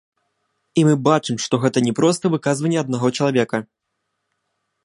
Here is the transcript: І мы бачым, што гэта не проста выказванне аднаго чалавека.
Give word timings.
І 0.81 0.85
мы 0.87 0.95
бачым, 1.09 1.35
што 1.45 1.59
гэта 1.65 1.85
не 1.89 1.93
проста 2.01 2.25
выказванне 2.37 2.77
аднаго 2.85 3.07
чалавека. 3.19 3.57